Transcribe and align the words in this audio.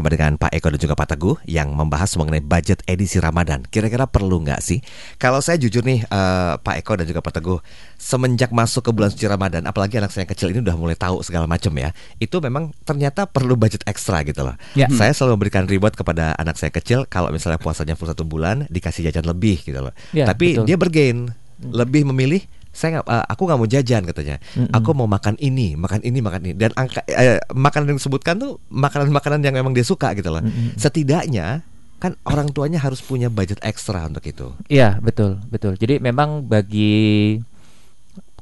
bersama 0.00 0.16
dengan 0.16 0.32
Pak 0.40 0.56
Eko 0.56 0.72
dan 0.72 0.80
juga 0.80 0.96
Pak 0.96 1.08
Teguh 1.12 1.36
yang 1.44 1.76
membahas 1.76 2.16
mengenai 2.16 2.40
budget 2.40 2.80
edisi 2.88 3.20
Ramadan. 3.20 3.68
Kira-kira 3.68 4.08
perlu 4.08 4.40
nggak 4.40 4.60
sih? 4.64 4.80
Kalau 5.20 5.44
saya 5.44 5.60
jujur 5.60 5.84
nih 5.84 6.08
uh, 6.08 6.56
Pak 6.56 6.80
Eko 6.80 6.96
dan 6.96 7.04
juga 7.04 7.20
Pak 7.20 7.36
Teguh, 7.36 7.60
semenjak 8.00 8.48
masuk 8.50 8.88
ke 8.88 8.90
bulan 8.96 9.12
suci 9.12 9.28
Ramadan, 9.28 9.68
apalagi 9.68 10.00
anak 10.00 10.10
saya 10.10 10.24
yang 10.24 10.32
kecil 10.32 10.48
ini 10.56 10.64
udah 10.64 10.76
mulai 10.80 10.96
tahu 10.96 11.20
segala 11.20 11.44
macam 11.44 11.70
ya, 11.76 11.92
itu 12.16 12.32
memang 12.40 12.72
ternyata 12.88 13.28
perlu 13.28 13.60
budget 13.60 13.84
ekstra 13.84 14.24
gitu 14.24 14.40
loh. 14.40 14.56
Ya. 14.72 14.88
Saya 14.88 15.12
selalu 15.12 15.36
memberikan 15.36 15.68
reward 15.68 15.92
kepada 15.92 16.32
anak 16.40 16.56
saya 16.56 16.72
kecil 16.72 17.04
kalau 17.04 17.28
misalnya 17.28 17.60
puasanya 17.60 17.94
full 17.94 18.08
satu 18.08 18.24
bulan 18.24 18.64
dikasih 18.72 19.12
jajan 19.12 19.28
lebih 19.28 19.60
gitu 19.60 19.84
loh. 19.84 19.92
Ya, 20.16 20.24
Tapi 20.24 20.56
betul. 20.56 20.64
dia 20.64 20.76
bergain, 20.80 21.18
lebih 21.60 22.08
memilih 22.08 22.40
saya 22.70 23.02
gak, 23.02 23.06
uh, 23.06 23.26
aku 23.26 23.42
nggak 23.50 23.58
mau 23.58 23.68
jajan 23.68 24.02
katanya. 24.06 24.36
Mm-hmm. 24.54 24.72
aku 24.74 24.90
mau 24.94 25.08
makan 25.10 25.34
ini 25.42 25.74
makan 25.74 26.00
ini 26.06 26.18
makan 26.22 26.40
ini. 26.46 26.54
Dan 26.54 26.70
angka 26.78 27.02
uh, 27.06 27.38
makanan 27.52 27.94
yang 27.94 27.98
disebutkan 27.98 28.38
tuh 28.38 28.62
makanan-makanan 28.70 29.42
yang 29.42 29.54
memang 29.54 29.74
dia 29.74 29.86
suka 29.86 30.14
gitu 30.14 30.30
loh. 30.30 30.42
Mm-hmm. 30.42 30.78
setidaknya 30.78 31.66
kan 32.00 32.16
orang 32.24 32.48
tuanya 32.48 32.80
harus 32.80 33.04
punya 33.04 33.28
budget 33.28 33.60
ekstra 33.60 34.08
untuk 34.08 34.24
itu. 34.24 34.56
Iya 34.72 34.96
betul 35.04 35.36
betul. 35.52 35.76
Jadi 35.76 36.00
memang 36.00 36.48
bagi 36.48 37.36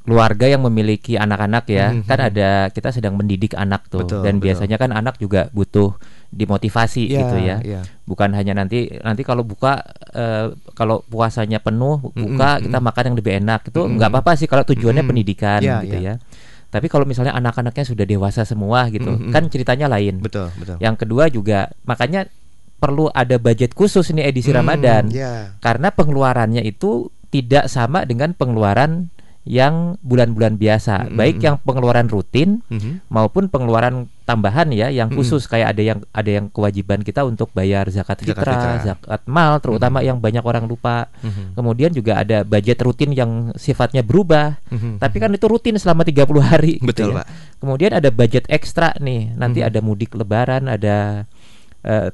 keluarga 0.09 0.49
yang 0.49 0.65
memiliki 0.65 1.21
anak-anak 1.21 1.69
ya 1.69 1.93
mm-hmm. 1.93 2.09
kan 2.09 2.19
ada 2.33 2.49
kita 2.73 2.89
sedang 2.89 3.13
mendidik 3.13 3.53
anak 3.53 3.85
tuh 3.93 4.01
betul, 4.01 4.25
dan 4.25 4.41
betul. 4.41 4.45
biasanya 4.49 4.77
kan 4.81 4.89
anak 4.89 5.21
juga 5.21 5.53
butuh 5.53 5.93
dimotivasi 6.29 7.09
yeah, 7.09 7.19
gitu 7.21 7.37
ya. 7.41 7.57
Yeah. 7.61 7.83
Bukan 8.05 8.33
hanya 8.33 8.57
nanti 8.57 8.89
nanti 9.01 9.21
kalau 9.25 9.41
buka 9.45 9.81
uh, 10.13 10.53
kalau 10.77 11.05
puasanya 11.09 11.61
penuh 11.61 12.01
buka 12.13 12.17
mm 12.17 12.57
-hmm. 12.57 12.63
kita 12.69 12.79
makan 12.81 13.03
yang 13.05 13.17
lebih 13.17 13.33
enak 13.41 13.61
itu 13.69 13.81
nggak 13.81 13.93
mm 13.93 13.97
-hmm. 13.97 14.09
apa-apa 14.09 14.31
sih 14.37 14.47
kalau 14.49 14.65
tujuannya 14.65 15.01
mm 15.01 15.05
-hmm. 15.05 15.09
pendidikan 15.09 15.61
yeah, 15.61 15.81
gitu 15.85 15.97
yeah. 16.01 16.17
ya. 16.17 16.67
Tapi 16.69 16.85
kalau 16.85 17.05
misalnya 17.09 17.33
anak-anaknya 17.33 17.81
sudah 17.81 18.05
dewasa 18.05 18.45
semua 18.45 18.85
gitu, 18.93 19.09
mm 19.09 19.17
-hmm. 19.17 19.33
kan 19.33 19.43
ceritanya 19.49 19.89
lain. 19.89 20.21
Betul, 20.21 20.53
betul. 20.53 20.77
Yang 20.77 20.95
kedua 21.01 21.25
juga 21.33 21.73
makanya 21.89 22.29
perlu 22.77 23.09
ada 23.09 23.41
budget 23.41 23.73
khusus 23.73 24.13
nih 24.13 24.29
edisi 24.29 24.53
mm, 24.53 24.57
Ramadan. 24.61 25.03
Yeah. 25.09 25.57
Karena 25.65 25.89
pengeluarannya 25.89 26.61
itu 26.61 27.09
tidak 27.33 27.73
sama 27.73 28.05
dengan 28.05 28.37
pengeluaran 28.37 29.09
yang 29.49 29.97
bulan-bulan 30.05 30.61
biasa, 30.61 30.93
mm 30.93 31.05
-hmm. 31.09 31.17
baik 31.17 31.37
yang 31.41 31.57
pengeluaran 31.65 32.05
rutin 32.05 32.61
mm 32.69 32.77
-hmm. 32.77 32.93
maupun 33.09 33.49
pengeluaran 33.49 34.05
tambahan 34.21 34.69
ya 34.69 34.93
yang 34.93 35.09
khusus 35.09 35.41
mm 35.41 35.45
-hmm. 35.49 35.53
kayak 35.57 35.67
ada 35.73 35.81
yang 35.81 35.99
ada 36.13 36.29
yang 36.37 36.45
kewajiban 36.53 37.01
kita 37.01 37.25
untuk 37.25 37.49
bayar 37.57 37.89
zakat 37.89 38.21
fitrah, 38.21 38.77
zakat, 38.77 39.01
zakat 39.09 39.21
mal 39.25 39.57
terutama 39.57 39.97
mm 39.97 40.05
-hmm. 40.05 40.09
yang 40.13 40.17
banyak 40.21 40.45
orang 40.45 40.69
lupa. 40.69 41.09
Mm 41.25 41.29
-hmm. 41.33 41.45
Kemudian 41.57 41.91
juga 41.97 42.21
ada 42.21 42.45
budget 42.45 42.77
rutin 42.85 43.09
yang 43.09 43.49
sifatnya 43.57 44.05
berubah. 44.05 44.61
Mm 44.69 44.77
-hmm. 44.77 44.93
Tapi 45.01 45.17
kan 45.17 45.33
itu 45.33 45.45
rutin 45.49 45.81
selama 45.81 46.05
30 46.05 46.29
hari 46.45 46.77
gitu 46.77 46.85
Betul, 46.85 47.09
gitu 47.09 47.17
ya. 47.17 47.25
Pak. 47.25 47.27
Kemudian 47.57 47.91
ada 47.97 48.09
budget 48.13 48.45
ekstra 48.53 48.93
nih. 49.01 49.33
Nanti 49.33 49.65
mm 49.65 49.65
-hmm. 49.65 49.69
ada 49.73 49.79
mudik 49.81 50.13
lebaran, 50.13 50.69
ada 50.69 51.25
eh, 51.81 52.13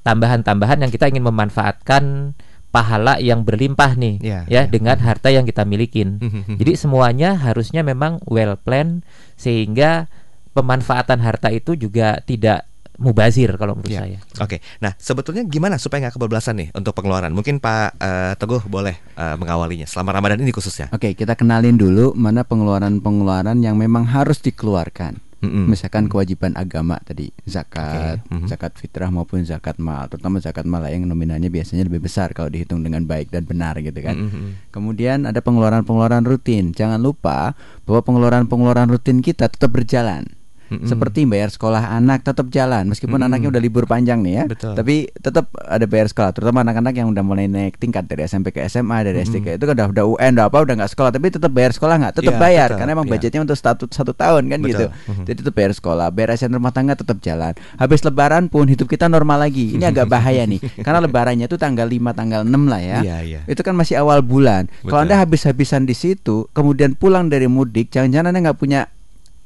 tambahan-tambahan 0.00 0.80
uh, 0.80 0.82
yang 0.88 0.92
kita 0.92 1.12
ingin 1.12 1.28
memanfaatkan 1.28 2.32
pahala 2.72 3.20
yang 3.20 3.44
berlimpah 3.44 3.94
nih 4.00 4.16
yeah, 4.24 4.42
ya 4.48 4.64
yeah. 4.64 4.64
dengan 4.66 4.96
harta 4.96 5.28
yang 5.28 5.44
kita 5.44 5.68
milikin. 5.68 6.16
Jadi 6.60 6.72
semuanya 6.74 7.36
harusnya 7.36 7.84
memang 7.84 8.18
well 8.24 8.56
plan 8.56 9.04
sehingga 9.36 10.08
pemanfaatan 10.56 11.20
harta 11.20 11.52
itu 11.52 11.76
juga 11.76 12.24
tidak 12.24 12.64
mubazir 12.96 13.52
kalau 13.60 13.76
menurut 13.76 13.92
yeah. 13.92 14.04
saya. 14.04 14.18
Oke, 14.40 14.56
okay. 14.56 14.58
nah 14.80 14.92
sebetulnya 14.96 15.44
gimana 15.44 15.76
supaya 15.76 16.08
nggak 16.08 16.16
kebablasan 16.16 16.54
nih 16.60 16.68
untuk 16.72 16.96
pengeluaran? 16.96 17.32
Mungkin 17.32 17.60
Pak 17.60 17.98
uh, 18.00 18.32
Teguh 18.36 18.62
boleh 18.68 18.96
uh, 19.16 19.36
mengawalinya 19.36 19.84
selama 19.84 20.16
Ramadan 20.16 20.40
ini 20.40 20.52
khususnya. 20.52 20.88
Oke, 20.92 21.12
okay, 21.12 21.12
kita 21.12 21.36
kenalin 21.36 21.76
dulu 21.76 22.16
mana 22.16 22.44
pengeluaran-pengeluaran 22.44 23.60
yang 23.60 23.76
memang 23.76 24.08
harus 24.08 24.40
dikeluarkan 24.40 25.31
mm-hmm. 25.42 25.66
misalkan 25.66 26.06
kewajiban 26.06 26.54
agama 26.54 26.96
tadi 27.02 27.34
zakat, 27.44 28.22
okay. 28.22 28.32
mm-hmm. 28.32 28.48
zakat 28.48 28.72
fitrah 28.78 29.10
maupun 29.10 29.42
zakat 29.42 29.76
mal, 29.82 30.06
terutama 30.06 30.38
zakat 30.38 30.64
mal 30.64 30.86
yang 30.86 31.04
nominalnya 31.04 31.50
biasanya 31.50 31.84
lebih 31.84 32.06
besar 32.06 32.30
kalau 32.32 32.48
dihitung 32.48 32.80
dengan 32.80 33.02
baik 33.04 33.34
dan 33.34 33.44
benar 33.44 33.76
gitu 33.82 33.98
kan. 33.98 34.16
Mm-hmm. 34.16 34.72
Kemudian 34.72 35.26
ada 35.26 35.42
pengeluaran-pengeluaran 35.42 36.24
rutin. 36.24 36.70
Jangan 36.72 37.02
lupa 37.02 37.58
bahwa 37.84 38.00
pengeluaran-pengeluaran 38.06 38.88
rutin 38.88 39.20
kita 39.20 39.50
tetap 39.50 39.74
berjalan 39.74 40.41
mm-hmm. 40.72 40.88
seperti 40.88 41.28
bayar 41.28 41.52
sekolah 41.52 41.92
anak 41.92 42.24
tetap 42.24 42.48
jalan 42.48 42.88
meskipun 42.88 43.20
mm-hmm. 43.20 43.28
anaknya 43.28 43.48
udah 43.52 43.62
libur 43.62 43.84
panjang 43.84 44.24
nih 44.24 44.32
ya 44.32 44.44
Betul. 44.48 44.74
tapi 44.74 44.94
tetap 45.12 45.52
ada 45.60 45.84
bayar 45.84 46.08
sekolah 46.08 46.30
terutama 46.32 46.64
anak-anak 46.64 46.94
yang 46.96 47.08
udah 47.12 47.24
mulai 47.24 47.46
naik 47.46 47.76
tingkat 47.76 48.08
dari 48.08 48.24
SMP 48.24 48.56
ke 48.56 48.64
SMA 48.66 49.04
dari 49.04 49.20
mm-hmm. 49.20 49.32
SD 49.32 49.44
ke 49.44 49.50
itu 49.60 49.64
kan 49.68 49.74
udah 49.76 49.88
udah 49.92 50.04
UN 50.16 50.30
udah 50.40 50.46
apa 50.48 50.58
udah 50.64 50.74
nggak 50.80 50.92
sekolah 50.96 51.10
tapi 51.12 51.26
tetap 51.28 51.50
bayar 51.52 51.72
sekolah 51.76 51.94
nggak 52.00 52.14
tetap 52.16 52.34
yeah, 52.34 52.42
bayar 52.42 52.68
betul. 52.72 52.78
karena 52.80 52.90
emang 52.96 53.06
yeah. 53.06 53.12
budgetnya 53.16 53.40
untuk 53.44 53.58
satu 53.58 53.84
satu 53.92 54.12
tahun 54.16 54.42
kan 54.48 54.58
betul. 54.64 54.70
gitu 54.70 54.86
mm-hmm. 54.88 55.24
jadi 55.28 55.36
tetap 55.44 55.54
bayar 55.54 55.72
sekolah 55.76 56.06
bayar 56.08 56.28
asian 56.34 56.52
rumah 56.56 56.72
tangga 56.72 56.94
tetap 56.96 57.18
jalan 57.20 57.52
habis 57.76 58.00
lebaran 58.02 58.48
pun 58.48 58.64
hidup 58.64 58.88
kita 58.88 59.06
normal 59.12 59.44
lagi 59.44 59.76
ini 59.76 59.84
agak 59.84 60.08
bahaya 60.12 60.48
nih 60.48 60.60
karena 60.80 60.98
lebarannya 61.04 61.46
itu 61.46 61.60
tanggal 61.60 61.84
5 61.84 62.18
tanggal 62.18 62.40
6 62.46 62.72
lah 62.72 62.80
ya 62.80 62.98
yeah, 63.04 63.20
yeah. 63.20 63.42
itu 63.44 63.60
kan 63.60 63.76
masih 63.76 64.00
awal 64.00 64.24
bulan 64.24 64.70
kalau 64.88 65.04
anda 65.04 65.20
habis-habisan 65.20 65.84
di 65.84 65.92
situ 65.92 66.48
kemudian 66.56 66.96
pulang 66.96 67.28
dari 67.28 67.46
mudik 67.50 67.90
jangan-jangan 67.92 68.32
anda 68.32 68.40
nggak 68.50 68.58
punya 68.58 68.88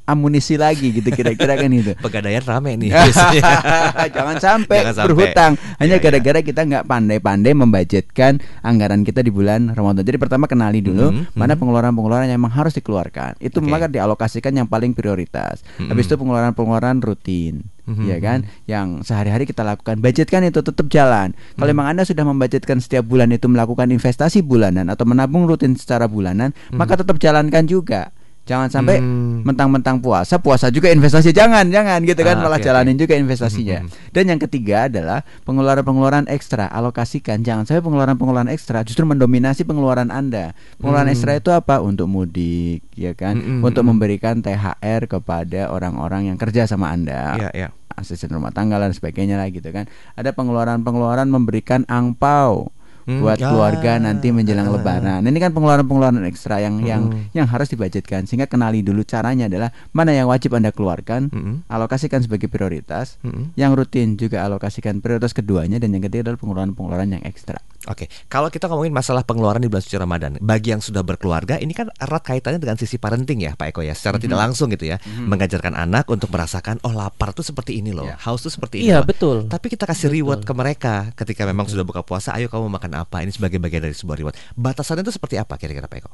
amunisi 0.06 0.55
lagi 0.55 0.94
gitu 0.94 1.11
kira-kira 1.11 1.59
kan 1.59 1.69
itu. 1.69 1.93
Pegadaian 2.06 2.43
rame 2.47 2.78
nih. 2.78 2.94
Jangan 4.17 4.37
sampai 4.39 4.87
Jangan 4.87 5.05
berhutang 5.11 5.53
hanya 5.83 5.99
iya, 5.99 5.99
iya. 5.99 6.03
gara-gara 6.03 6.41
kita 6.41 6.62
nggak 6.62 6.84
pandai-pandai 6.87 7.53
membajetkan 7.53 8.39
anggaran 8.62 9.03
kita 9.03 9.21
di 9.21 9.34
bulan 9.34 9.75
Ramadan. 9.75 10.06
Jadi 10.06 10.17
pertama 10.17 10.47
kenali 10.47 10.81
dulu 10.81 11.11
mm 11.11 11.19
-hmm. 11.34 11.37
mana 11.37 11.59
pengeluaran-pengeluaran 11.59 12.31
yang 12.31 12.39
memang 12.39 12.55
harus 12.55 12.72
dikeluarkan. 12.78 13.43
Itu 13.43 13.59
okay. 13.59 13.69
maka 13.69 13.87
dialokasikan 13.91 14.55
yang 14.55 14.71
paling 14.71 14.94
prioritas. 14.94 15.67
Mm 15.67 15.69
-hmm. 15.69 15.89
Habis 15.91 16.05
itu 16.06 16.15
pengeluaran-pengeluaran 16.15 17.03
rutin. 17.03 17.77
Mm-hmm. 17.87 18.06
ya 18.11 18.19
kan 18.19 18.38
yang 18.67 19.06
sehari-hari 19.06 19.47
kita 19.47 19.62
lakukan 19.62 20.03
budgetkan 20.03 20.43
itu 20.43 20.59
tetap 20.59 20.91
jalan 20.91 21.31
kalau 21.55 21.71
mm-hmm. 21.71 21.71
memang 21.71 21.87
anda 21.87 22.03
sudah 22.03 22.27
membudgetkan 22.27 22.83
setiap 22.83 23.06
bulan 23.06 23.31
itu 23.31 23.47
melakukan 23.47 23.94
investasi 23.94 24.43
bulanan 24.43 24.91
atau 24.91 25.06
menabung 25.06 25.47
rutin 25.47 25.78
secara 25.78 26.11
bulanan 26.11 26.50
mm-hmm. 26.50 26.83
maka 26.83 26.99
tetap 26.99 27.15
jalankan 27.23 27.62
juga 27.71 28.11
Jangan 28.46 28.70
sampai 28.70 29.02
hmm. 29.02 29.42
mentang-mentang 29.42 29.98
puasa, 29.98 30.38
puasa 30.38 30.70
juga 30.70 30.86
investasi 30.94 31.34
jangan, 31.34 31.66
jangan 31.66 31.98
gitu 32.06 32.22
kan 32.22 32.38
ah, 32.38 32.46
malah 32.46 32.62
okay, 32.62 32.70
jalanin 32.70 32.94
okay. 32.94 33.02
juga 33.02 33.14
investasinya. 33.18 33.82
Hmm, 33.82 33.90
hmm, 33.90 33.98
hmm. 33.98 34.12
Dan 34.14 34.24
yang 34.30 34.40
ketiga 34.46 34.86
adalah 34.86 35.26
pengeluaran-pengeluaran 35.42 36.30
ekstra, 36.30 36.70
alokasikan. 36.70 37.42
Jangan 37.42 37.66
sampai 37.66 37.82
pengeluaran-pengeluaran 37.82 38.46
ekstra 38.54 38.86
justru 38.86 39.02
mendominasi 39.02 39.66
pengeluaran 39.66 40.14
Anda. 40.14 40.54
Pengeluaran 40.78 41.10
hmm. 41.10 41.14
ekstra 41.18 41.32
itu 41.34 41.50
apa? 41.50 41.82
Untuk 41.82 42.06
mudik, 42.06 42.86
ya 42.94 43.18
kan? 43.18 43.34
Hmm, 43.34 43.66
Untuk 43.66 43.82
memberikan 43.82 44.38
THR 44.38 45.10
kepada 45.10 45.74
orang-orang 45.74 46.30
yang 46.30 46.38
kerja 46.38 46.70
sama 46.70 46.94
Anda. 46.94 47.50
Yeah, 47.50 47.52
yeah. 47.66 47.70
Asisten 47.98 48.30
rumah 48.30 48.54
tangga 48.54 48.78
dan 48.78 48.94
sebagainya 48.94 49.42
lah 49.42 49.50
gitu 49.50 49.74
kan. 49.74 49.90
Ada 50.14 50.30
pengeluaran-pengeluaran 50.30 51.26
memberikan 51.26 51.82
angpau 51.90 52.70
hmm, 53.06 53.22
buat 53.22 53.39
ya. 53.39 53.49
keluarga 53.49 53.97
nanti 54.03 54.34
menjelang 54.34 54.69
uh, 54.69 54.75
lebaran. 54.77 55.22
Ini 55.22 55.39
kan 55.39 55.50
pengeluaran-pengeluaran 55.55 56.27
ekstra 56.27 56.61
yang 56.61 56.83
hmm. 56.83 56.87
yang 56.87 57.03
yang 57.33 57.47
harus 57.47 57.71
dibajetkan 57.71 58.27
sehingga 58.27 58.50
kenali 58.50 58.83
dulu 58.83 59.06
caranya 59.06 59.47
adalah 59.47 59.71
mana 59.94 60.12
yang 60.12 60.27
wajib 60.27 60.53
Anda 60.59 60.75
keluarkan, 60.75 61.31
hmm. 61.31 61.55
alokasikan 61.71 62.21
sebagai 62.27 62.50
prioritas, 62.50 63.22
hmm. 63.22 63.55
yang 63.55 63.72
rutin 63.78 64.19
juga 64.19 64.43
alokasikan 64.44 64.99
prioritas 64.99 65.33
keduanya 65.33 65.78
dan 65.78 65.94
yang 65.94 66.03
ketiga 66.05 66.31
adalah 66.31 66.39
pengeluaran-pengeluaran 66.43 67.09
yang 67.17 67.25
ekstra. 67.25 67.62
Oke, 67.87 68.11
kalau 68.27 68.50
kita 68.50 68.67
ngomongin 68.67 68.91
masalah 68.91 69.23
pengeluaran 69.23 69.62
di 69.62 69.71
bulan 69.71 69.78
suci 69.78 69.94
Ramadan, 69.94 70.43
bagi 70.43 70.75
yang 70.75 70.83
sudah 70.83 71.06
berkeluarga, 71.06 71.55
ini 71.62 71.71
kan 71.71 71.87
erat 71.94 72.19
kaitannya 72.27 72.59
dengan 72.59 72.75
sisi 72.75 72.99
parenting 72.99 73.47
ya, 73.47 73.55
Pak 73.55 73.71
Eko 73.71 73.87
ya, 73.87 73.94
secara 73.94 74.19
mm 74.19 74.27
-hmm. 74.27 74.27
tidak 74.27 74.38
langsung 74.43 74.69
gitu 74.75 74.91
ya, 74.91 74.99
mm 74.99 75.06
-hmm. 75.06 75.27
mengajarkan 75.31 75.75
anak 75.78 76.05
untuk 76.11 76.27
merasakan, 76.34 76.83
oh 76.83 76.91
lapar 76.91 77.31
tuh 77.31 77.47
seperti 77.47 77.78
ini 77.78 77.94
loh, 77.94 78.11
yeah. 78.11 78.19
haus 78.27 78.43
tuh 78.43 78.50
seperti 78.50 78.83
ini. 78.83 78.91
Iya 78.91 79.06
betul. 79.06 79.47
Tapi 79.47 79.71
kita 79.71 79.87
kasih 79.87 80.11
betul. 80.11 80.19
reward 80.19 80.41
ke 80.43 80.53
mereka 80.59 80.94
ketika 81.15 81.47
memang 81.47 81.71
betul. 81.71 81.78
sudah 81.78 81.84
buka 81.87 82.03
puasa, 82.03 82.34
ayo 82.34 82.50
kamu 82.50 82.67
makan 82.75 82.91
apa? 83.02 83.20
Ini 83.20 83.32
sebagai 83.34 83.60
bagian 83.60 83.84
dari 83.84 83.96
sebuah 83.96 84.16
reward. 84.16 84.36
Batasannya 84.56 85.04
itu 85.04 85.12
seperti 85.12 85.37
apa 85.37 85.58
kira-kira 85.60 85.90
Pak 85.90 85.98
Eko? 86.00 86.10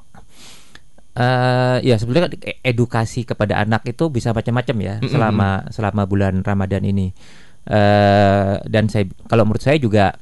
Uh, 1.13 1.77
ya 1.85 2.01
sebenarnya 2.01 2.33
edukasi 2.65 3.29
kepada 3.29 3.61
anak 3.61 3.85
itu 3.85 4.09
bisa 4.09 4.33
macam-macam 4.33 4.77
ya 4.81 4.95
mm 4.97 5.01
-hmm. 5.05 5.13
selama 5.13 5.49
selama 5.69 6.03
bulan 6.09 6.41
Ramadan 6.41 6.83
ini. 6.89 7.13
Uh, 7.63 8.59
dan 8.67 8.91
saya 8.91 9.07
kalau 9.29 9.47
menurut 9.47 9.63
saya 9.63 9.79
juga 9.79 10.17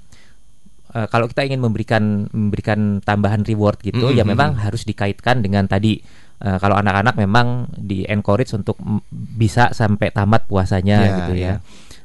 uh, 0.92 1.06
kalau 1.08 1.30
kita 1.30 1.46
ingin 1.46 1.62
memberikan 1.62 2.26
memberikan 2.34 2.98
tambahan 3.00 3.46
reward 3.46 3.80
gitu 3.80 4.10
mm 4.10 4.12
-hmm. 4.12 4.18
ya 4.18 4.24
memang 4.26 4.58
harus 4.58 4.82
dikaitkan 4.82 5.40
dengan 5.40 5.64
tadi 5.70 6.02
uh, 6.42 6.58
kalau 6.58 6.76
anak-anak 6.76 7.14
memang 7.16 7.70
di 7.76 8.04
encourage 8.08 8.52
untuk 8.56 8.76
bisa 9.10 9.70
sampai 9.70 10.10
tamat 10.10 10.48
puasanya 10.50 10.98
yeah, 11.00 11.16
gitu 11.22 11.32
ya. 11.38 11.46
Yeah. 11.46 11.58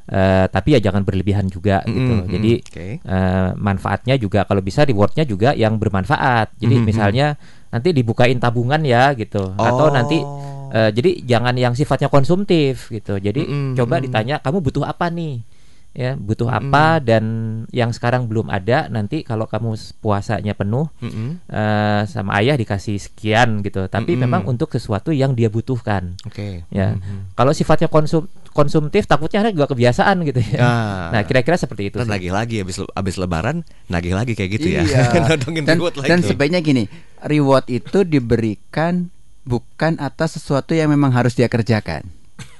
Uh, 0.05 0.45
tapi 0.53 0.77
ya 0.77 0.79
jangan 0.85 1.01
berlebihan 1.01 1.49
juga 1.49 1.81
mm 1.81 1.89
-hmm. 1.89 1.97
gitu. 1.97 2.13
Jadi 2.37 2.51
okay. 2.61 2.91
uh, 3.09 3.57
manfaatnya 3.57 4.21
juga 4.21 4.45
kalau 4.45 4.61
bisa 4.61 4.85
rewardnya 4.85 5.25
juga 5.25 5.57
yang 5.57 5.81
bermanfaat. 5.81 6.53
Jadi 6.61 6.77
mm 6.77 6.81
-hmm. 6.81 6.89
misalnya 6.93 7.27
nanti 7.73 7.89
dibukain 7.89 8.37
tabungan 8.37 8.85
ya 8.85 9.17
gitu, 9.17 9.41
oh. 9.41 9.57
atau 9.57 9.89
nanti 9.89 10.21
uh, 10.21 10.93
jadi 10.93 11.25
jangan 11.25 11.57
yang 11.57 11.73
sifatnya 11.73 12.13
konsumtif 12.13 12.93
gitu. 12.93 13.17
Jadi 13.17 13.49
mm 13.49 13.49
-hmm. 13.49 13.73
coba 13.81 13.97
ditanya 13.97 14.37
kamu 14.45 14.61
butuh 14.61 14.85
apa 14.85 15.09
nih? 15.09 15.41
Ya 15.95 16.19
butuh 16.19 16.51
mm 16.51 16.55
-hmm. 16.59 16.67
apa 16.75 16.85
dan 16.99 17.23
yang 17.71 17.95
sekarang 17.95 18.27
belum 18.27 18.51
ada 18.51 18.91
nanti 18.91 19.23
kalau 19.23 19.47
kamu 19.47 19.79
puasanya 20.03 20.51
penuh 20.51 20.91
mm 20.99 21.07
-hmm. 21.07 21.29
uh, 21.47 22.01
sama 22.03 22.35
ayah 22.43 22.59
dikasih 22.59 22.99
sekian 22.99 23.63
gitu 23.63 23.87
tapi 23.87 24.13
mm 24.13 24.19
-hmm. 24.19 24.23
memang 24.27 24.41
untuk 24.43 24.67
sesuatu 24.75 25.15
yang 25.15 25.31
dia 25.31 25.47
butuhkan 25.47 26.19
okay. 26.27 26.67
ya 26.67 26.93
mm 26.93 26.99
-hmm. 26.99 27.19
kalau 27.39 27.55
sifatnya 27.55 27.87
konsum 27.87 28.27
konsumtif 28.51 29.07
takutnya 29.07 29.47
ada 29.47 29.51
juga 29.55 29.71
kebiasaan 29.71 30.15
gitu 30.27 30.39
ya 30.43 30.59
ah. 30.59 31.07
nah 31.15 31.21
kira-kira 31.23 31.55
seperti 31.55 31.91
itu 31.91 31.99
dan 32.03 32.11
lagi 32.11 32.27
lagi 32.27 32.59
habis 32.59 32.83
habis 32.91 33.15
lebaran 33.15 33.63
nagih 33.87 34.15
lagi 34.15 34.35
kayak 34.35 34.51
gitu 34.59 34.75
iya. 34.75 34.83
ya 35.11 35.35
dan, 35.63 35.79
dan 35.79 36.19
sebaiknya 36.19 36.59
gini 36.59 36.91
reward 37.23 37.71
itu 37.71 38.03
diberikan 38.03 39.07
bukan 39.47 39.95
atas 40.03 40.39
sesuatu 40.39 40.75
yang 40.75 40.91
memang 40.91 41.15
harus 41.15 41.35
dia 41.39 41.47
kerjakan 41.47 42.03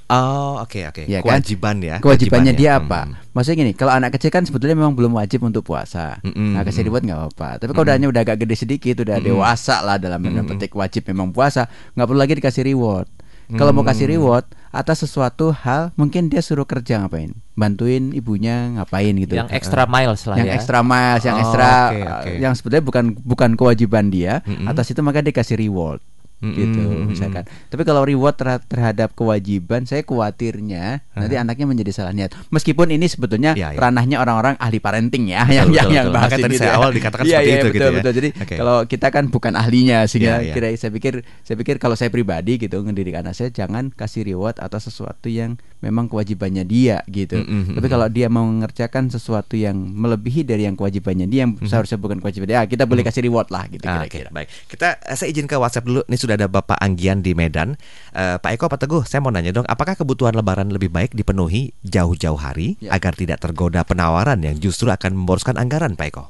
Oh 0.06 0.62
oke 0.62 0.70
okay, 0.70 0.84
oke 0.86 1.02
okay. 1.02 1.06
ya, 1.10 1.26
kewajiban 1.26 1.82
kan? 1.82 1.90
ya 1.90 1.96
kewajibannya 1.98 2.54
dia 2.54 2.78
apa 2.78 3.10
hmm. 3.10 3.34
maksudnya 3.34 3.58
gini 3.66 3.72
kalau 3.74 3.90
anak 3.90 4.14
kecil 4.14 4.30
kan 4.30 4.46
sebetulnya 4.46 4.78
memang 4.78 4.94
belum 4.94 5.18
wajib 5.18 5.42
untuk 5.42 5.66
puasa 5.66 6.22
hmm, 6.22 6.54
nah 6.54 6.62
kasih 6.62 6.86
reward 6.86 7.10
nggak 7.10 7.18
apa-apa 7.18 7.50
tapi 7.66 7.72
kalau 7.74 7.90
hmm. 7.90 8.14
udah 8.14 8.22
agak 8.22 8.38
gede 8.46 8.54
sedikit 8.54 9.02
udah 9.02 9.18
hmm. 9.18 9.26
dewasa 9.26 9.82
lah 9.82 9.98
dalam 9.98 10.22
hmm. 10.22 10.46
petik 10.46 10.78
wajib 10.78 11.10
memang 11.10 11.34
puasa 11.34 11.66
nggak 11.98 12.06
perlu 12.06 12.22
lagi 12.22 12.38
dikasih 12.38 12.64
reward 12.70 13.10
kalau 13.54 13.72
mau 13.74 13.86
kasih 13.86 14.10
reward 14.10 14.46
atas 14.74 15.06
sesuatu 15.06 15.54
hal 15.54 15.94
mungkin 15.98 16.30
dia 16.30 16.42
suruh 16.42 16.66
kerja 16.66 17.02
ngapain 17.02 17.34
bantuin 17.54 18.14
ibunya 18.14 18.74
ngapain 18.78 19.14
gitu 19.18 19.38
yang 19.38 19.50
extra 19.54 19.86
miles 19.86 20.26
lah 20.26 20.38
yang 20.38 20.50
ya. 20.50 20.58
extra 20.58 20.82
miles 20.82 21.24
yang 21.24 21.38
oh, 21.38 21.42
extra 21.46 21.70
okay, 21.90 22.04
okay. 22.06 22.38
yang 22.42 22.54
sebetulnya 22.58 22.84
bukan 22.86 23.06
bukan 23.22 23.52
kewajiban 23.54 24.10
dia 24.10 24.42
mm 24.46 24.54
-hmm. 24.54 24.70
atas 24.70 24.90
itu 24.90 25.02
maka 25.06 25.22
dikasih 25.22 25.62
reward 25.62 26.02
gitu 26.44 26.82
misalkan. 27.08 27.44
Tapi 27.48 27.84
kalau 27.88 28.04
reward 28.04 28.36
terhadap 28.68 29.16
kewajiban, 29.16 29.88
saya 29.88 30.04
khawatirnya 30.04 31.02
uh-huh. 31.02 31.20
nanti 31.26 31.36
anaknya 31.40 31.66
menjadi 31.66 31.92
salah 31.96 32.14
niat. 32.14 32.36
Meskipun 32.52 32.92
ini 32.92 33.08
sebetulnya 33.08 33.56
ya, 33.56 33.74
ya. 33.74 33.80
ranahnya 33.80 34.20
orang-orang 34.20 34.60
ahli 34.60 34.78
parenting 34.84 35.32
ya, 35.32 35.48
betul, 35.48 35.56
yang 35.58 35.68
betul, 35.72 35.78
yang 35.80 35.88
betul. 35.88 35.98
yang 35.98 36.08
bahas 36.12 36.32
ini. 36.36 36.44
Tadi 36.46 36.56
saya 36.60 36.70
ya. 36.70 36.78
awal 36.78 36.92
dikatakan 36.92 37.24
ya, 37.26 37.30
seperti 37.32 37.48
ya, 37.48 37.56
itu 37.56 37.58
betul, 37.58 37.74
gitu 37.74 37.86
ya. 37.86 37.96
betul. 37.96 38.14
Jadi 38.14 38.30
okay. 38.36 38.58
kalau 38.60 38.78
kita 38.86 39.08
kan 39.10 39.24
bukan 39.32 39.54
ahlinya 39.56 39.98
sehingga 40.06 40.44
ya, 40.44 40.52
ya. 40.52 40.54
kira 40.54 40.68
saya 40.76 40.92
pikir 40.92 41.14
saya 41.42 41.56
pikir 41.58 41.76
kalau 41.80 41.96
saya 41.98 42.10
pribadi 42.12 42.60
gitu 42.60 42.78
ngedidik 42.84 43.16
anak 43.18 43.34
saya 43.34 43.50
jangan 43.50 43.90
kasih 43.90 44.28
reward 44.28 44.60
atas 44.60 44.92
sesuatu 44.92 45.32
yang 45.32 45.58
memang 45.86 46.10
kewajibannya 46.10 46.66
dia 46.66 47.02
gitu. 47.10 47.42
Mm 47.42 47.46
-hmm. 47.46 47.76
Tapi 47.78 47.88
kalau 47.88 48.08
dia 48.10 48.28
mau 48.28 48.46
mengerjakan 48.46 49.10
sesuatu 49.14 49.54
yang 49.54 49.78
melebihi 49.78 50.42
dari 50.42 50.66
yang 50.66 50.74
kewajibannya 50.74 51.30
dia 51.30 51.46
yang 51.46 51.54
mm 51.56 51.62
-hmm. 51.62 51.70
seharusnya 51.70 52.02
bukan 52.02 52.18
kewajiban 52.20 52.48
dia, 52.50 52.66
kita 52.66 52.90
boleh 52.90 53.06
kasih 53.06 53.22
reward 53.26 53.54
lah 53.54 53.70
gitu 53.70 53.86
ah, 53.86 54.02
kira-kira. 54.02 54.30
Okay, 54.30 54.36
baik. 54.36 54.48
Kita 54.66 54.88
eh, 54.98 55.16
saya 55.16 55.30
izin 55.30 55.46
ke 55.46 55.56
WhatsApp 55.56 55.86
dulu. 55.86 56.02
Ini 56.10 56.18
sudah 56.28 56.36
ada 56.36 56.52
Bapak 56.52 56.76
Anggi 56.82 57.06
bagian 57.06 57.22
di 57.22 57.38
Medan. 57.38 57.78
Uh, 58.10 58.42
Pak 58.42 58.58
Eko, 58.58 58.66
Pak 58.66 58.82
Teguh, 58.82 59.06
saya 59.06 59.22
mau 59.22 59.30
nanya 59.30 59.54
dong, 59.54 59.70
apakah 59.70 59.94
kebutuhan 59.94 60.34
Lebaran 60.34 60.74
lebih 60.74 60.90
baik 60.90 61.14
dipenuhi 61.14 61.78
jauh-jauh 61.86 62.42
hari 62.42 62.82
ya. 62.82 62.98
agar 62.98 63.14
tidak 63.14 63.38
tergoda 63.38 63.86
penawaran 63.86 64.42
yang 64.42 64.58
justru 64.58 64.90
akan 64.90 65.14
memboroskan 65.14 65.62
anggaran, 65.62 65.94
Pak 65.94 66.08
Eko? 66.10 66.26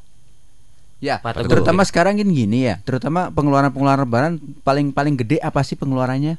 Ya, 1.00 1.24
Pak 1.24 1.39
Teguh. 1.39 1.51
terutama 1.56 1.88
sekarang 1.88 2.19
ini 2.19 2.44
gini 2.44 2.59
ya, 2.68 2.83
terutama 2.83 3.31
pengeluaran-pengeluaran 3.31 4.03
Lebaran 4.03 4.33
paling 4.68 4.92
paling 4.92 5.15
gede 5.15 5.39
apa 5.39 5.63
sih 5.63 5.80
pengeluarannya? 5.80 6.36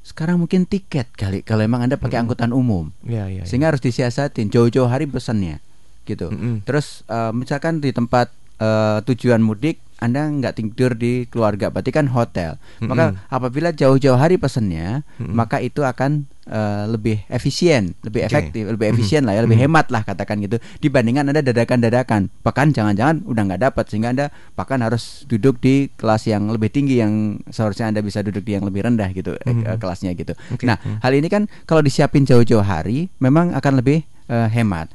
Sekarang 0.00 0.40
mungkin 0.40 0.64
tiket 0.64 1.12
kali 1.12 1.44
kalau 1.44 1.60
emang 1.60 1.84
anda 1.84 2.00
pakai 2.00 2.24
angkutan 2.24 2.56
umum, 2.56 2.88
ya, 3.04 3.28
ya, 3.28 3.42
ya. 3.42 3.44
sehingga 3.44 3.68
harus 3.68 3.84
disiasatin 3.84 4.48
jauh-jauh 4.48 4.88
hari 4.88 5.04
pesannya, 5.04 5.60
gitu. 6.08 6.32
Mm 6.32 6.38
-hmm. 6.40 6.54
Terus 6.64 7.04
uh, 7.12 7.36
misalkan 7.36 7.84
di 7.84 7.92
tempat 7.92 8.32
uh, 8.56 9.04
tujuan 9.04 9.44
mudik 9.44 9.76
anda 9.98 10.30
nggak 10.30 10.54
tidur 10.54 10.94
di 10.94 11.26
keluarga, 11.26 11.74
berarti 11.74 11.90
kan 11.90 12.06
hotel. 12.10 12.54
Mm-hmm. 12.56 12.88
Maka 12.88 13.04
apabila 13.26 13.74
jauh-jauh 13.74 14.14
hari 14.14 14.38
pesannya, 14.38 15.02
mm-hmm. 15.02 15.34
maka 15.34 15.58
itu 15.58 15.82
akan 15.82 16.30
uh, 16.46 16.86
lebih 16.86 17.26
efisien, 17.26 17.98
lebih 18.06 18.22
okay. 18.22 18.30
efektif, 18.30 18.62
lebih 18.70 18.94
efisien 18.94 19.26
mm-hmm. 19.26 19.34
lah 19.34 19.34
ya, 19.34 19.40
lebih 19.42 19.58
mm-hmm. 19.58 19.74
hemat 19.74 19.86
lah 19.90 20.02
katakan 20.06 20.38
gitu. 20.38 20.56
Dibandingkan 20.78 21.34
anda 21.34 21.42
dadakan-dadakan, 21.42 22.30
bahkan 22.46 22.70
jangan-jangan 22.70 23.26
udah 23.26 23.42
nggak 23.50 23.62
dapat 23.70 23.84
sehingga 23.90 24.08
anda 24.14 24.26
bahkan 24.54 24.78
harus 24.86 25.26
duduk 25.26 25.58
di 25.58 25.90
kelas 25.98 26.30
yang 26.30 26.46
lebih 26.46 26.70
tinggi 26.70 27.02
yang 27.02 27.42
seharusnya 27.50 27.90
anda 27.90 27.98
bisa 27.98 28.22
duduk 28.22 28.46
di 28.46 28.54
yang 28.54 28.62
lebih 28.62 28.86
rendah 28.86 29.10
gitu 29.10 29.34
mm-hmm. 29.34 29.66
eh, 29.66 29.76
kelasnya 29.82 30.14
gitu. 30.14 30.38
Okay. 30.54 30.70
Nah 30.70 30.78
mm-hmm. 30.78 31.02
hal 31.02 31.12
ini 31.18 31.26
kan 31.26 31.42
kalau 31.66 31.82
disiapin 31.82 32.22
jauh-jauh 32.22 32.62
hari, 32.62 33.10
memang 33.18 33.50
akan 33.50 33.82
lebih 33.82 34.06
uh, 34.30 34.46
hemat. 34.46 34.88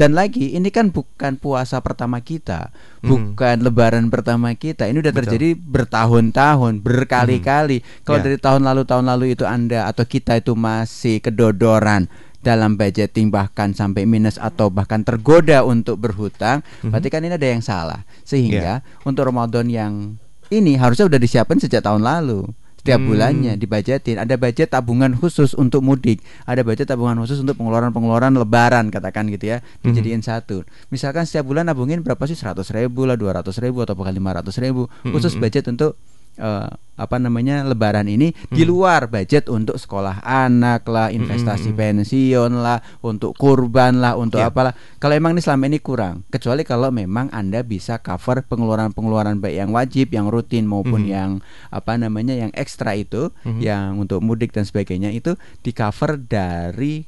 Dan 0.00 0.16
lagi 0.16 0.56
ini 0.56 0.72
kan 0.72 0.88
bukan 0.88 1.36
puasa 1.36 1.76
pertama 1.84 2.24
kita, 2.24 2.72
hmm. 3.04 3.36
bukan 3.36 3.56
lebaran 3.60 4.08
pertama 4.08 4.48
kita. 4.56 4.88
Ini 4.88 4.96
udah 5.04 5.12
terjadi 5.12 5.52
bertahun-tahun, 5.52 6.80
berkali-kali. 6.80 7.84
Hmm. 7.84 7.88
Kalau 8.08 8.16
yeah. 8.16 8.24
dari 8.24 8.38
tahun 8.40 8.64
lalu 8.64 8.88
tahun 8.88 9.04
lalu 9.12 9.36
itu 9.36 9.44
Anda 9.44 9.92
atau 9.92 10.08
kita 10.08 10.40
itu 10.40 10.56
masih 10.56 11.20
kedodoran 11.20 12.08
dalam 12.40 12.80
budgeting 12.80 13.28
bahkan 13.28 13.76
sampai 13.76 14.08
minus 14.08 14.40
atau 14.40 14.72
bahkan 14.72 15.04
tergoda 15.04 15.68
untuk 15.68 16.00
berhutang, 16.00 16.64
hmm. 16.80 16.96
berarti 16.96 17.08
kan 17.12 17.20
ini 17.20 17.36
ada 17.36 17.48
yang 17.52 17.60
salah. 17.60 18.00
Sehingga 18.24 18.80
yeah. 18.80 19.04
untuk 19.04 19.28
Ramadan 19.28 19.68
yang 19.68 20.16
ini 20.48 20.80
harusnya 20.80 21.12
udah 21.12 21.20
disiapkan 21.20 21.60
sejak 21.60 21.84
tahun 21.84 22.00
lalu 22.00 22.48
setiap 22.80 22.96
hmm. 22.96 23.08
bulannya 23.12 23.52
dibajetin 23.60 24.16
ada 24.16 24.40
budget 24.40 24.72
tabungan 24.72 25.12
khusus 25.12 25.52
untuk 25.52 25.84
mudik 25.84 26.24
ada 26.48 26.64
budget 26.64 26.88
tabungan 26.88 27.20
khusus 27.20 27.44
untuk 27.44 27.60
pengeluaran-pengeluaran 27.60 28.32
lebaran 28.32 28.88
katakan 28.88 29.28
gitu 29.28 29.52
ya 29.52 29.60
dijadiin 29.84 30.24
hmm. 30.24 30.28
satu 30.32 30.64
misalkan 30.88 31.28
setiap 31.28 31.44
bulan 31.44 31.68
nabungin 31.68 32.00
berapa 32.00 32.24
sih 32.24 32.40
seratus 32.40 32.72
ribu 32.72 33.04
lah 33.04 33.20
dua 33.20 33.36
ratus 33.36 33.60
ribu 33.60 33.84
atau 33.84 33.92
bahkan 33.92 34.16
lima 34.16 34.32
ratus 34.32 34.56
ribu 34.64 34.88
hmm, 35.04 35.12
khusus 35.12 35.36
hmm. 35.36 35.44
budget 35.44 35.68
untuk 35.68 36.00
uh, 36.38 36.70
apa 37.00 37.16
namanya 37.16 37.64
lebaran 37.64 38.04
ini 38.12 38.28
hmm. 38.36 38.52
di 38.52 38.68
luar 38.68 39.08
budget 39.08 39.48
untuk 39.48 39.80
sekolah 39.80 40.20
anak 40.20 40.84
lah, 40.84 41.08
investasi 41.08 41.72
hmm. 41.72 41.78
pensiun 41.80 42.52
lah, 42.60 42.84
untuk 43.00 43.32
kurban 43.40 44.04
lah, 44.04 44.20
untuk 44.20 44.36
yeah. 44.36 44.52
apalah. 44.52 44.76
Kalau 45.00 45.16
emang 45.16 45.32
ini 45.32 45.40
selama 45.40 45.64
ini 45.72 45.80
kurang, 45.80 46.28
kecuali 46.28 46.60
kalau 46.60 46.92
memang 46.92 47.32
Anda 47.32 47.64
bisa 47.64 48.04
cover 48.04 48.44
pengeluaran-pengeluaran 48.44 49.40
baik 49.40 49.56
yang 49.64 49.70
wajib, 49.72 50.12
yang 50.12 50.28
rutin 50.28 50.68
maupun 50.68 51.08
hmm. 51.08 51.12
yang 51.16 51.30
apa 51.72 51.96
namanya 51.96 52.36
yang 52.36 52.52
ekstra 52.52 52.92
itu, 52.92 53.32
hmm. 53.48 53.64
yang 53.64 53.96
untuk 53.96 54.20
mudik 54.20 54.52
dan 54.52 54.68
sebagainya 54.68 55.08
itu 55.08 55.40
di 55.64 55.72
cover 55.72 56.20
dari 56.20 57.00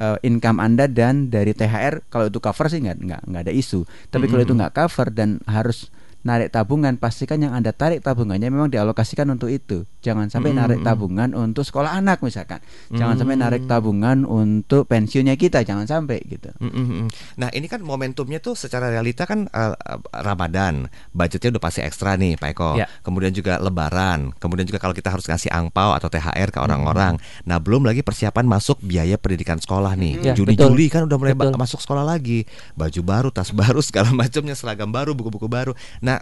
uh, 0.00 0.16
income 0.24 0.56
Anda 0.56 0.88
dan 0.88 1.28
dari 1.28 1.52
THR 1.52 2.08
kalau 2.08 2.32
itu 2.32 2.40
cover 2.40 2.66
sih 2.72 2.80
nggak 2.80 2.96
nggak 2.96 3.22
nggak 3.28 3.42
ada 3.44 3.52
isu. 3.52 3.84
Tapi 4.08 4.24
-hmm. 4.24 4.30
kalau 4.32 4.42
itu 4.42 4.54
nggak 4.56 4.72
cover 4.72 5.06
dan 5.12 5.36
harus 5.44 5.92
narik 6.24 6.48
tabungan 6.48 6.96
pastikan 6.96 7.36
yang 7.36 7.52
anda 7.52 7.76
tarik 7.76 8.00
tabungannya 8.00 8.48
memang 8.48 8.72
dialokasikan 8.72 9.28
untuk 9.28 9.52
itu 9.52 9.84
jangan 10.00 10.32
sampai 10.32 10.50
mm 10.50 10.56
-hmm. 10.56 10.64
narik 10.64 10.80
tabungan 10.80 11.30
untuk 11.36 11.68
sekolah 11.68 11.92
anak 11.92 12.24
misalkan 12.24 12.64
jangan 12.88 12.96
mm 12.96 13.04
-hmm. 13.04 13.20
sampai 13.20 13.36
narik 13.36 13.62
tabungan 13.68 14.18
untuk 14.24 14.88
pensiunnya 14.88 15.36
kita 15.36 15.60
jangan 15.68 15.84
sampai 15.84 16.24
gitu 16.24 16.48
mm 16.56 16.72
-hmm. 16.72 17.06
nah 17.36 17.52
ini 17.52 17.68
kan 17.68 17.84
momentumnya 17.84 18.40
tuh 18.40 18.56
secara 18.56 18.88
realita 18.88 19.28
kan 19.28 19.44
uh, 19.52 19.76
Ramadan 20.24 20.88
budgetnya 21.12 21.60
udah 21.60 21.62
pasti 21.62 21.84
ekstra 21.84 22.16
nih 22.16 22.40
Pak 22.40 22.50
Eko 22.56 22.70
yeah. 22.80 22.88
kemudian 23.04 23.36
juga 23.36 23.60
Lebaran 23.60 24.32
kemudian 24.40 24.64
juga 24.64 24.80
kalau 24.80 24.96
kita 24.96 25.12
harus 25.12 25.28
ngasih 25.28 25.52
angpau 25.52 25.92
atau 25.92 26.08
THR 26.08 26.48
ke 26.48 26.58
orang-orang 26.58 27.20
mm 27.20 27.22
-hmm. 27.22 27.44
nah 27.44 27.60
belum 27.60 27.84
lagi 27.84 28.00
persiapan 28.00 28.48
masuk 28.48 28.80
biaya 28.80 29.20
pendidikan 29.20 29.60
sekolah 29.60 29.92
nih 29.92 30.32
yeah, 30.32 30.36
Juni 30.36 30.56
Juli 30.56 30.88
kan 30.88 31.04
udah 31.04 31.20
mulai 31.20 31.36
masuk 31.36 31.84
sekolah 31.84 32.00
lagi 32.00 32.48
baju 32.72 33.00
baru 33.04 33.28
tas 33.28 33.52
baru 33.52 33.84
segala 33.88 34.08
macamnya 34.16 34.56
seragam 34.56 34.88
baru 34.88 35.12
buku-buku 35.12 35.52
baru 35.52 35.76
nah 36.00 36.13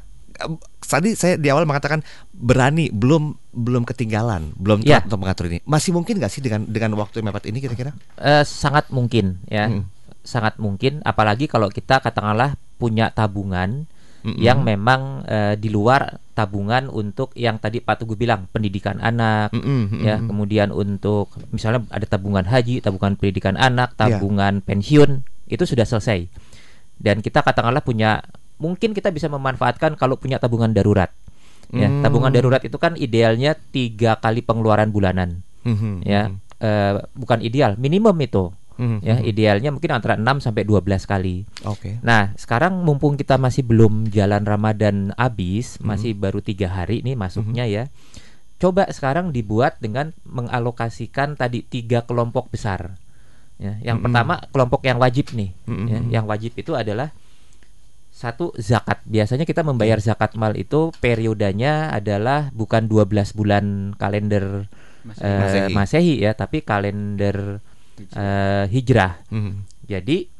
tadi 0.82 1.16
saya 1.16 1.40
di 1.40 1.48
awal 1.48 1.64
mengatakan 1.64 2.04
berani 2.34 2.92
belum 2.92 3.32
belum 3.52 3.88
ketinggalan 3.88 4.52
belum 4.56 4.84
ya. 4.84 5.00
untuk 5.04 5.24
mengatur 5.24 5.48
ini 5.48 5.58
masih 5.64 5.96
mungkin 5.96 6.20
nggak 6.20 6.32
sih 6.32 6.44
dengan 6.44 6.68
dengan 6.68 6.92
waktu 7.00 7.20
yang 7.20 7.32
mepet 7.32 7.48
ini 7.48 7.58
kira-kira 7.64 7.96
uh, 8.20 8.44
sangat 8.44 8.92
mungkin 8.92 9.40
ya 9.48 9.72
hmm. 9.72 9.88
sangat 10.20 10.60
mungkin 10.60 11.00
apalagi 11.04 11.48
kalau 11.48 11.72
kita 11.72 12.04
katakanlah 12.04 12.56
punya 12.76 13.08
tabungan 13.14 13.88
mm 14.24 14.32
-hmm. 14.36 14.40
yang 14.42 14.60
memang 14.60 15.24
uh, 15.24 15.54
di 15.56 15.72
luar 15.72 16.18
tabungan 16.32 16.88
untuk 16.88 17.32
yang 17.36 17.60
tadi 17.60 17.84
Pak 17.84 18.02
Tugu 18.02 18.16
bilang 18.16 18.48
pendidikan 18.50 18.98
anak 19.00 19.52
mm 19.52 19.62
-hmm. 19.62 20.00
ya 20.02 20.16
kemudian 20.20 20.68
untuk 20.72 21.32
misalnya 21.52 21.84
ada 21.92 22.04
tabungan 22.08 22.44
haji 22.44 22.80
tabungan 22.80 23.16
pendidikan 23.16 23.54
anak 23.56 23.94
iya. 23.94 23.98
tabungan 24.16 24.60
yeah. 24.60 24.66
pensiun 24.66 25.10
itu 25.48 25.64
sudah 25.68 25.84
selesai 25.84 26.26
dan 27.02 27.20
kita 27.20 27.42
katakanlah 27.42 27.84
punya 27.84 28.24
mungkin 28.62 28.94
kita 28.94 29.10
bisa 29.10 29.26
memanfaatkan 29.26 29.98
kalau 29.98 30.14
punya 30.14 30.38
tabungan 30.38 30.70
darurat. 30.70 31.10
Ya, 31.74 31.90
hmm. 31.90 32.06
tabungan 32.06 32.30
darurat 32.30 32.62
itu 32.62 32.78
kan 32.78 32.94
idealnya 32.94 33.58
tiga 33.58 34.22
kali 34.22 34.46
pengeluaran 34.46 34.94
bulanan. 34.94 35.42
Hmm. 35.66 36.04
Ya, 36.06 36.30
uh, 36.62 37.02
bukan 37.18 37.42
ideal, 37.42 37.74
minimum 37.74 38.14
itu. 38.22 38.54
Hmm. 38.76 38.98
Ya, 39.04 39.20
idealnya 39.20 39.68
mungkin 39.68 39.92
antara 39.92 40.16
6 40.16 40.48
sampai 40.48 40.64
12 40.64 41.04
kali. 41.04 41.44
Oke. 41.68 41.76
Okay. 41.76 41.94
Nah, 42.00 42.32
sekarang 42.40 42.80
mumpung 42.82 43.20
kita 43.20 43.36
masih 43.36 43.64
belum 43.66 44.08
jalan 44.08 44.44
Ramadan 44.44 45.12
habis, 45.16 45.76
hmm. 45.76 45.84
masih 45.84 46.12
baru 46.16 46.40
tiga 46.40 46.72
hari 46.72 47.04
nih 47.04 47.16
masuknya 47.16 47.64
hmm. 47.68 47.72
ya. 47.72 47.84
Coba 48.60 48.88
sekarang 48.94 49.34
dibuat 49.34 49.82
dengan 49.82 50.14
mengalokasikan 50.24 51.34
tadi 51.34 51.66
tiga 51.66 52.06
kelompok 52.06 52.48
besar. 52.52 52.96
Ya, 53.60 53.78
yang 53.80 54.00
hmm. 54.00 54.06
pertama 54.08 54.34
kelompok 54.50 54.82
yang 54.82 54.98
wajib 54.98 55.30
nih. 55.36 55.52
Hmm. 55.68 55.86
Ya, 55.88 55.98
yang 56.20 56.24
wajib 56.26 56.56
itu 56.56 56.72
adalah 56.74 57.14
satu 58.22 58.54
zakat. 58.54 59.02
Biasanya 59.02 59.42
kita 59.42 59.66
membayar 59.66 59.98
zakat 59.98 60.38
mal 60.38 60.54
itu 60.54 60.94
periodenya 61.02 61.90
adalah 61.90 62.54
bukan 62.54 62.86
12 62.86 63.34
bulan 63.34 63.64
kalender 63.98 64.70
Masehi, 65.02 65.58
uh, 65.66 65.68
Masehi 65.74 66.14
ya, 66.22 66.30
tapi 66.38 66.62
kalender 66.62 67.58
uh, 68.14 68.64
hijrah. 68.70 69.18
Hmm. 69.26 69.66
Jadi 69.90 70.30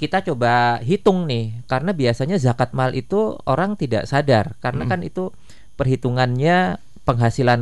kita 0.00 0.24
coba 0.24 0.80
hitung 0.80 1.28
nih 1.28 1.60
karena 1.68 1.92
biasanya 1.92 2.40
zakat 2.40 2.72
mal 2.72 2.96
itu 2.96 3.36
orang 3.44 3.76
tidak 3.76 4.08
sadar 4.08 4.56
karena 4.64 4.88
mm. 4.88 4.90
kan 4.96 5.00
itu 5.04 5.28
perhitungannya 5.76 6.80
penghasilan 7.04 7.60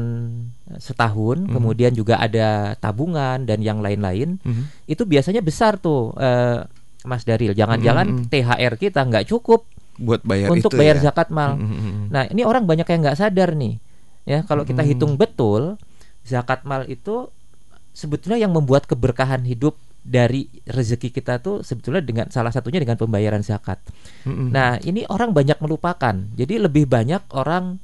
setahun 0.79 1.51
mm. 1.51 1.51
kemudian 1.51 1.91
juga 1.99 2.23
ada 2.23 2.79
tabungan 2.79 3.43
dan 3.43 3.59
yang 3.59 3.83
lain-lain 3.83 4.39
mm. 4.39 4.87
itu 4.87 5.03
biasanya 5.03 5.43
besar 5.43 5.83
tuh 5.83 6.15
uh, 6.15 6.63
Mas 7.07 7.23
Daril 7.23 7.55
jangan-jangan 7.55 8.07
mm. 8.07 8.25
THR 8.33 8.75
kita 8.79 9.07
nggak 9.07 9.31
cukup 9.31 9.69
buat 9.99 10.23
bayar 10.23 10.55
untuk 10.55 10.75
itu 10.75 10.79
bayar 10.79 10.97
ya? 10.99 11.11
zakat 11.11 11.31
mal 11.31 11.59
mm. 11.59 12.11
nah 12.11 12.27
ini 12.27 12.43
orang 12.43 12.67
banyak 12.67 12.87
yang 12.87 13.01
nggak 13.07 13.19
sadar 13.19 13.55
nih 13.55 13.79
ya 14.27 14.43
kalau 14.47 14.67
kita 14.67 14.83
mm. 14.83 14.89
hitung 14.95 15.15
betul 15.15 15.79
zakat 16.27 16.67
mal 16.67 16.87
itu 16.87 17.31
sebetulnya 17.95 18.39
yang 18.39 18.55
membuat 18.55 18.87
keberkahan 18.87 19.43
hidup 19.43 19.75
dari 20.09 20.49
rezeki 20.65 21.11
kita 21.11 21.43
tuh 21.43 21.61
sebetulnya 21.67 22.01
dengan 22.01 22.27
salah 22.33 22.49
satunya 22.49 22.81
dengan 22.81 22.97
pembayaran 22.97 23.45
zakat. 23.45 23.77
Mm-hmm. 24.25 24.49
Nah, 24.49 24.81
ini 24.81 25.05
orang 25.05 25.37
banyak 25.37 25.61
melupakan. 25.61 26.17
Jadi 26.33 26.55
lebih 26.57 26.89
banyak 26.89 27.29
orang 27.37 27.83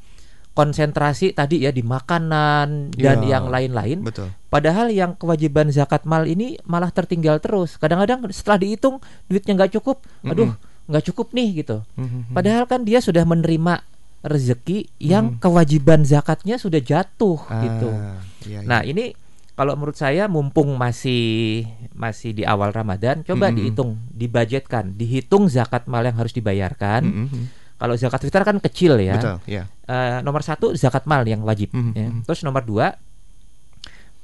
konsentrasi 0.54 1.34
tadi 1.34 1.66
ya 1.66 1.74
di 1.74 1.82
makanan 1.82 2.94
dan 2.94 3.18
ya, 3.26 3.38
yang 3.38 3.50
lain-lain. 3.50 4.06
Betul. 4.06 4.30
Padahal 4.46 4.94
yang 4.94 5.18
kewajiban 5.18 5.74
zakat 5.74 6.06
mal 6.06 6.24
ini 6.30 6.62
malah 6.62 6.94
tertinggal 6.94 7.42
terus. 7.42 7.74
Kadang-kadang 7.76 8.22
setelah 8.30 8.62
dihitung 8.62 9.02
duitnya 9.26 9.58
nggak 9.58 9.74
cukup, 9.82 10.06
aduh 10.22 10.54
nggak 10.86 11.04
cukup 11.10 11.34
nih 11.34 11.66
gitu. 11.66 11.82
Mm-hmm. 11.98 12.32
Padahal 12.38 12.64
kan 12.70 12.86
dia 12.86 13.02
sudah 13.02 13.26
menerima 13.26 13.82
rezeki 14.24 14.88
yang 15.02 15.36
mm-hmm. 15.36 15.42
kewajiban 15.42 16.00
zakatnya 16.06 16.56
sudah 16.56 16.80
jatuh 16.80 17.36
ah, 17.50 17.60
gitu. 17.66 17.90
Iya, 17.90 18.14
iya. 18.46 18.58
Nah 18.62 18.80
ini 18.86 19.12
kalau 19.54 19.78
menurut 19.78 19.98
saya 19.98 20.26
mumpung 20.26 20.74
masih 20.74 21.66
masih 21.94 22.34
di 22.34 22.42
awal 22.42 22.74
Ramadan, 22.74 23.22
coba 23.22 23.48
mm 23.48 23.50
-hmm. 23.50 23.58
dihitung, 23.58 23.90
dibudgetkan, 24.10 24.84
dihitung 24.98 25.46
zakat 25.46 25.86
mal 25.86 26.02
yang 26.02 26.18
harus 26.18 26.34
dibayarkan. 26.34 27.02
Mm 27.06 27.26
-hmm. 27.30 27.44
Kalau 27.74 27.94
zakat 27.98 28.22
fitrah 28.22 28.46
kan 28.46 28.58
kecil 28.62 28.96
ya. 29.02 29.18
Betul, 29.18 29.36
yeah. 29.50 29.66
Iya. 29.86 29.90
uh, 29.90 30.18
nomor 30.22 30.46
satu 30.46 30.72
zakat 30.78 31.04
mal 31.10 31.26
yang 31.26 31.42
wajib. 31.42 31.74
Mm 31.74 31.82
-hmm. 31.82 31.92
ya. 31.94 32.08
Terus 32.26 32.40
nomor 32.46 32.62
dua 32.62 32.94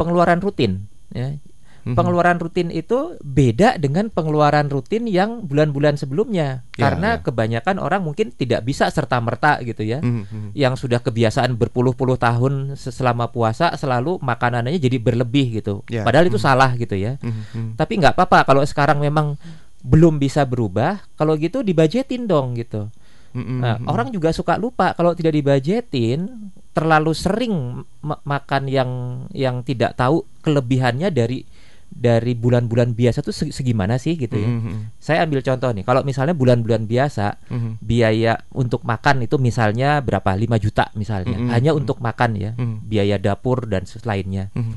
pengeluaran 0.00 0.40
rutin. 0.40 0.86
Ya. 1.10 1.36
Mm-hmm. 1.80 1.96
Pengeluaran 1.96 2.36
rutin 2.36 2.68
itu 2.68 3.16
beda 3.24 3.80
dengan 3.80 4.12
pengeluaran 4.12 4.68
rutin 4.68 5.08
yang 5.08 5.48
bulan-bulan 5.48 5.96
sebelumnya 5.96 6.68
yeah, 6.76 6.76
karena 6.76 7.08
yeah. 7.16 7.24
kebanyakan 7.24 7.76
orang 7.80 8.04
mungkin 8.04 8.36
tidak 8.36 8.68
bisa 8.68 8.92
serta 8.92 9.16
merta 9.24 9.56
gitu 9.64 9.80
ya. 9.80 10.04
Mm-hmm. 10.04 10.52
Yang 10.52 10.84
sudah 10.84 11.00
kebiasaan 11.00 11.56
berpuluh-puluh 11.56 12.20
tahun 12.20 12.76
selama 12.76 13.32
puasa 13.32 13.72
selalu 13.80 14.20
makanannya 14.20 14.76
jadi 14.76 15.00
berlebih 15.00 15.64
gitu. 15.64 15.80
Yeah. 15.88 16.04
Padahal 16.04 16.28
itu 16.28 16.36
mm-hmm. 16.36 16.52
salah 16.52 16.70
gitu 16.76 17.00
ya. 17.00 17.16
Mm-hmm. 17.16 17.80
Tapi 17.80 17.92
nggak 17.96 18.12
apa-apa 18.12 18.44
kalau 18.44 18.60
sekarang 18.68 19.00
memang 19.00 19.40
belum 19.80 20.20
bisa 20.20 20.44
berubah, 20.44 21.00
kalau 21.16 21.32
gitu 21.40 21.64
dibajetin 21.64 22.28
dong 22.28 22.60
gitu. 22.60 22.92
Mm-hmm. 23.30 23.58
Nah, 23.62 23.76
orang 23.86 24.10
juga 24.10 24.34
suka 24.34 24.58
lupa 24.58 24.94
kalau 24.98 25.14
tidak 25.14 25.34
dibajetin 25.38 26.50
terlalu 26.70 27.12
sering 27.14 27.82
makan 28.02 28.62
yang 28.70 28.90
yang 29.34 29.62
tidak 29.66 29.94
tahu 29.98 30.26
kelebihannya 30.42 31.10
dari 31.10 31.46
dari 31.90 32.38
bulan-bulan 32.38 32.94
biasa 32.94 33.18
tuh 33.20 33.34
segimana 33.34 33.98
sih 33.98 34.14
gitu 34.14 34.38
ya. 34.38 34.46
Mm 34.46 34.60
-hmm. 34.62 34.78
Saya 35.02 35.26
ambil 35.26 35.42
contoh 35.42 35.74
nih, 35.74 35.82
kalau 35.82 36.06
misalnya 36.06 36.38
bulan-bulan 36.38 36.86
biasa 36.86 37.50
mm 37.50 37.58
-hmm. 37.58 37.72
biaya 37.82 38.32
untuk 38.54 38.86
makan 38.86 39.26
itu 39.26 39.36
misalnya 39.42 39.98
berapa? 39.98 40.30
5 40.30 40.54
juta 40.62 40.94
misalnya. 40.94 41.34
Mm 41.34 41.50
-hmm. 41.50 41.52
Hanya 41.52 41.70
untuk 41.74 41.98
makan 41.98 42.38
ya, 42.38 42.50
mm 42.54 42.62
-hmm. 42.62 42.78
biaya 42.86 43.16
dapur 43.18 43.66
dan 43.66 43.82
lainnya. 44.06 44.54
Mm 44.54 44.62
-hmm. 44.62 44.74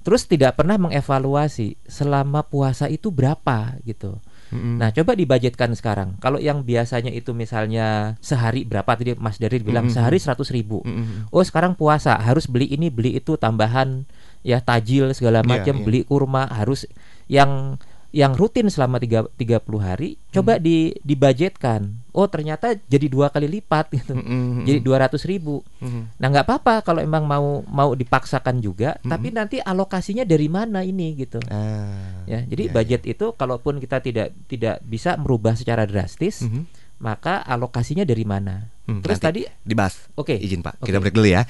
Terus 0.00 0.22
tidak 0.24 0.56
pernah 0.56 0.80
mengevaluasi 0.80 1.76
selama 1.84 2.40
puasa 2.46 2.88
itu 2.88 3.12
berapa 3.12 3.76
gitu. 3.84 4.16
Mm 4.50 4.58
-hmm. 4.58 4.74
Nah, 4.78 4.88
coba 4.94 5.12
dibudgetkan 5.18 5.74
sekarang. 5.74 6.14
Kalau 6.22 6.38
yang 6.38 6.62
biasanya 6.62 7.10
itu 7.10 7.34
misalnya 7.34 8.14
sehari 8.22 8.62
berapa 8.62 8.86
tadi 8.94 9.18
Mas 9.18 9.42
Dari 9.42 9.58
bilang 9.58 9.86
mm 9.86 9.94
-hmm. 9.94 9.96
sehari 9.98 10.18
seratus 10.22 10.54
ribu. 10.54 10.86
Mm 10.86 10.92
-hmm. 10.92 11.18
Oh, 11.34 11.42
sekarang 11.42 11.74
puasa 11.74 12.14
harus 12.14 12.46
beli 12.46 12.70
ini 12.70 12.86
beli 12.92 13.18
itu 13.18 13.34
tambahan 13.34 14.06
ya 14.46 14.62
tajil 14.62 15.10
segala 15.10 15.42
iya, 15.42 15.48
macam 15.48 15.74
yeah, 15.74 15.82
yeah. 15.82 15.86
beli 15.86 16.00
kurma 16.06 16.46
harus 16.46 16.86
yang 17.26 17.80
yang 18.16 18.32
rutin 18.32 18.72
selama 18.72 18.96
tiga 18.96 19.28
30 19.36 19.60
hari 19.76 20.16
hmm. 20.16 20.32
coba 20.32 20.56
di 20.56 20.96
dibudgetkan 21.04 22.08
oh 22.16 22.24
ternyata 22.32 22.72
jadi 22.88 23.12
dua 23.12 23.28
kali 23.28 23.44
lipat 23.44 23.92
gitu 23.92 24.16
hmm. 24.16 24.24
hmm, 24.24 24.40
hmm. 24.48 24.64
jadi 24.64 24.78
dua 24.80 24.96
ratus 25.04 25.28
ribu 25.28 25.60
hmm. 25.84 26.16
nah 26.16 26.32
nggak 26.32 26.48
apa-apa 26.48 26.80
kalau 26.80 27.04
emang 27.04 27.28
mau 27.28 27.60
mau 27.68 27.92
dipaksakan 27.92 28.64
juga 28.64 28.96
hmm. 29.04 29.10
tapi 29.12 29.28
nanti 29.36 29.56
alokasinya 29.60 30.24
dari 30.24 30.48
mana 30.48 30.80
ini 30.80 31.12
gitu 31.12 31.44
ah, 31.52 32.24
ya 32.24 32.40
jadi 32.48 32.72
yeah, 32.72 32.74
budget 32.74 33.02
yeah. 33.04 33.12
itu 33.12 33.26
kalaupun 33.36 33.76
kita 33.84 34.00
tidak 34.00 34.32
tidak 34.48 34.80
bisa 34.88 35.20
merubah 35.20 35.52
secara 35.52 35.84
drastis 35.84 36.40
hmm. 36.40 36.64
maka 37.04 37.44
alokasinya 37.44 38.08
dari 38.08 38.24
mana 38.24 38.64
hmm, 38.88 39.04
terus 39.04 39.20
tadi 39.20 39.44
dibahas 39.60 40.08
oke 40.16 40.32
okay. 40.32 40.40
izin 40.40 40.64
pak 40.64 40.80
okay. 40.80 40.88
kita 40.88 41.04
break 41.04 41.12
dulu 41.12 41.28
ya 41.28 41.44